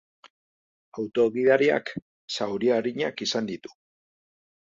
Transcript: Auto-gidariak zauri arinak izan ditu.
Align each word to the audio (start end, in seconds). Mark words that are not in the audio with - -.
Auto-gidariak 1.01 1.91
zauri 2.37 2.73
arinak 2.77 3.23
izan 3.29 3.51
ditu. 3.51 3.75